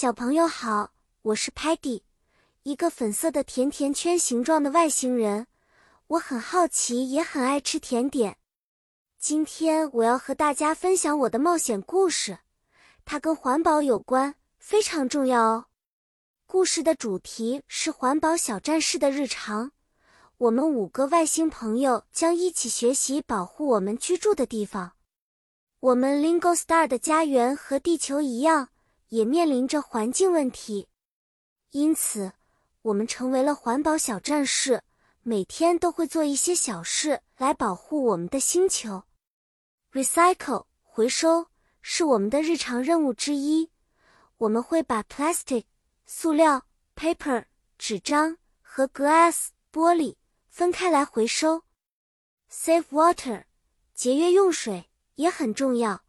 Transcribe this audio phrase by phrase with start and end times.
[0.00, 0.92] 小朋友好，
[1.22, 2.02] 我是 Patty，
[2.62, 5.48] 一个粉色的甜甜圈形状的外星人。
[6.06, 8.36] 我很好奇，也很爱吃甜点。
[9.18, 12.38] 今天我要和大家分享我的冒险故事，
[13.04, 15.64] 它跟环保有关，非常重要哦。
[16.46, 19.72] 故事的主题是环保小战士的日常。
[20.36, 24.92] 我们五个外星朋友将一起学习保护我们居住的地方。
[25.80, 28.68] 我们 Lingo Star 的家园和地球一样，
[29.08, 30.88] 也面临着环境问题，
[31.70, 32.32] 因此
[32.82, 34.82] 我们成为了环保小战士，
[35.22, 39.04] 每天都会做一些小事来保护我们的星球。
[39.92, 41.48] Recycle 回收
[41.82, 43.70] 是我们的日常任务之一。
[44.38, 45.64] 我们会把 plastic
[46.06, 47.44] 塑料、paper
[47.76, 50.16] 纸张和 glass 玻璃。
[50.48, 51.62] 分开来回收
[52.50, 53.44] ，save water，
[53.94, 56.02] 节约用水也很重要。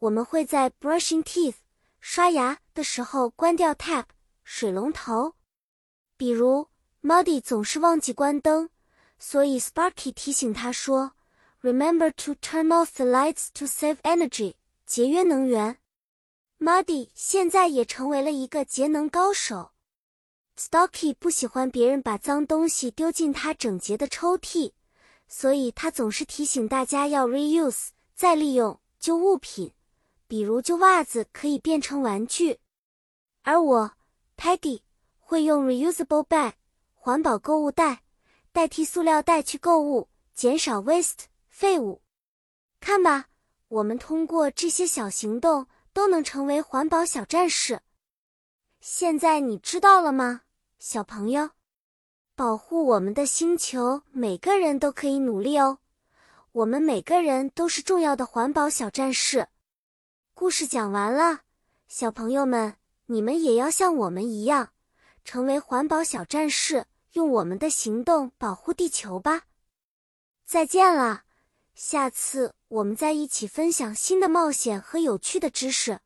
[0.00, 1.54] 我们会在 brushing teeth，
[2.00, 4.06] 刷牙的时候关掉 tap，
[4.42, 5.34] 水龙头。
[6.16, 6.68] 比如
[7.02, 8.70] Muddy 总是忘记关灯，
[9.18, 11.12] 所以 Sparky 提醒他说
[11.62, 14.54] ，remember to turn off the lights to save energy，
[14.86, 15.78] 节约能源。
[16.58, 19.72] Muddy 现在也成为了一个节能高手。
[20.58, 24.72] Stocky 不喜欢别人把脏东西丢进他整洁的抽屉，
[25.26, 29.72] 所以他总是提醒大家要 reuse 再利用旧物品，
[30.30, 32.60] 比如旧袜子可以变成玩具。
[33.42, 33.90] 而我
[34.36, 34.82] Peggy
[35.18, 36.52] 会用 reusable bag
[36.94, 38.04] 环保购物袋
[38.52, 42.00] 代替塑料袋去购物，减少 waste 废物。
[42.78, 43.26] 看吧，
[43.66, 47.80] 我们通过这些小行动都能成为环保小战士。
[48.80, 50.42] 现在你知道了吗？
[50.78, 51.50] 小朋友，
[52.36, 55.78] 保护我们的星球，每个人都可以努力哦。
[56.52, 59.48] 我们每个人都是重要的环保小战士。
[60.40, 61.40] 故事讲完了，
[61.86, 64.70] 小朋友们，你们也要像我们一样，
[65.22, 69.42] 成为环保小战士，用我们的行动保护地球吧。
[70.46, 71.24] 再见了，
[71.74, 76.00] 下次我们再一起分享新的冒险和有趣的知识。